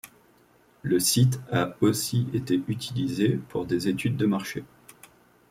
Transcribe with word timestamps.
Le 0.81 0.99
site 0.99 1.39
a 1.51 1.75
aussi 1.81 2.25
été 2.33 2.59
utilisé 2.67 3.39
pour 3.49 3.67
des 3.67 3.87
études 3.87 4.17
de 4.17 4.25
marché. 4.25 4.63